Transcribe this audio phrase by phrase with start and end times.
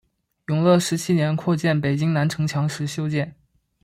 [0.47, 3.35] 永乐十七年扩建北京南城墙时修建。